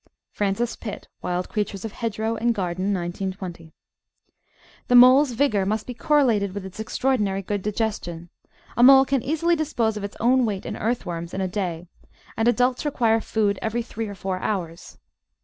(Frances 0.31 0.75
Pitt, 0.75 1.07
Wild 1.21 1.47
Creatures 1.47 1.85
of 1.85 1.91
Hedgerow 1.91 2.35
and 2.35 2.55
Garden, 2.55 2.85
1920). 2.85 3.71
The 4.87 4.95
Mole's 4.95 5.33
vigour 5.33 5.63
must 5.63 5.85
be 5.85 5.93
correlated 5.93 6.55
with 6.55 6.65
its 6.65 6.79
extraordinary 6.79 7.43
good 7.43 7.61
digestion. 7.61 8.31
A 8.75 8.81
mole 8.81 9.05
can 9.05 9.21
easily 9.21 9.55
dispose 9.55 9.97
of 9.97 10.03
its 10.03 10.17
own 10.19 10.43
weight 10.43 10.65
in 10.65 10.75
earthworms 10.75 11.35
in 11.35 11.39
a 11.41 11.47
day, 11.47 11.87
and 12.35 12.47
adults 12.47 12.83
require 12.83 13.21
food 13.21 13.59
every 13.61 13.83
three 13.83 14.07
or 14.07 14.15
four 14.15 14.39
hours. 14.39 14.97